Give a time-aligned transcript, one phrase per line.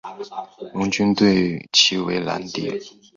[0.73, 2.67] 盟军对其为兰迪。